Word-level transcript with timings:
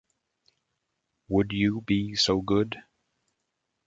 Would 1.27 1.51
you 1.53 1.81
be 1.81 2.15
so 2.15 2.41
good? 2.41 2.75